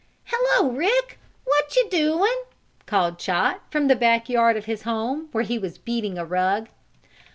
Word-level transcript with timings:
"Hello, 0.25 0.71
Rick! 0.71 1.19
What 1.43 1.75
you 1.75 1.87
doin'?" 1.87 2.47
called 2.87 3.19
Chot 3.19 3.61
from 3.71 3.87
the 3.87 3.95
back 3.95 4.29
yard 4.29 4.57
of 4.57 4.65
his 4.65 4.81
home, 4.81 5.29
where 5.31 5.43
he 5.43 5.59
was 5.59 5.77
beating 5.77 6.17
a 6.17 6.25
rug. 6.25 6.69